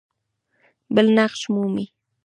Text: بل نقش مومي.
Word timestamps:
بل 0.95 1.07
نقش 1.17 1.41
مومي. 1.53 1.85